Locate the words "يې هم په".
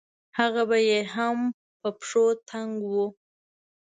0.89-1.89